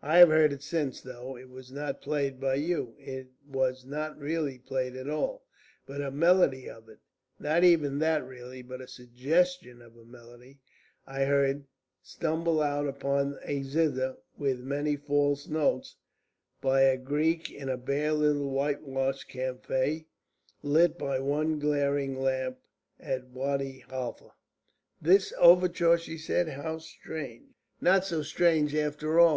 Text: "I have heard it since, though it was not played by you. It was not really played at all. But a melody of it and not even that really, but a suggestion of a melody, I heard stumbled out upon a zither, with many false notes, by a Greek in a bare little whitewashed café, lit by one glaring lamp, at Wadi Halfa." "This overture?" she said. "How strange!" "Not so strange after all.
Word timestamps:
"I 0.00 0.18
have 0.18 0.28
heard 0.28 0.52
it 0.52 0.62
since, 0.62 1.00
though 1.00 1.36
it 1.36 1.50
was 1.50 1.72
not 1.72 2.00
played 2.00 2.38
by 2.38 2.54
you. 2.54 2.94
It 3.00 3.32
was 3.44 3.84
not 3.84 4.16
really 4.16 4.58
played 4.58 4.94
at 4.94 5.10
all. 5.10 5.44
But 5.86 6.00
a 6.00 6.12
melody 6.12 6.70
of 6.70 6.88
it 6.88 7.00
and 7.38 7.48
not 7.48 7.64
even 7.64 7.98
that 7.98 8.24
really, 8.24 8.62
but 8.62 8.80
a 8.80 8.86
suggestion 8.86 9.82
of 9.82 9.96
a 9.96 10.04
melody, 10.04 10.60
I 11.04 11.24
heard 11.24 11.64
stumbled 12.00 12.62
out 12.62 12.86
upon 12.86 13.40
a 13.44 13.64
zither, 13.64 14.16
with 14.38 14.60
many 14.60 14.94
false 14.94 15.48
notes, 15.48 15.96
by 16.60 16.82
a 16.82 16.96
Greek 16.96 17.50
in 17.50 17.68
a 17.68 17.76
bare 17.76 18.12
little 18.12 18.48
whitewashed 18.50 19.28
café, 19.28 20.04
lit 20.62 20.96
by 20.96 21.18
one 21.18 21.58
glaring 21.58 22.20
lamp, 22.22 22.58
at 23.00 23.26
Wadi 23.30 23.84
Halfa." 23.90 24.30
"This 25.02 25.32
overture?" 25.40 25.98
she 25.98 26.18
said. 26.18 26.50
"How 26.50 26.78
strange!" 26.78 27.48
"Not 27.80 28.04
so 28.04 28.22
strange 28.22 28.72
after 28.72 29.18
all. 29.18 29.24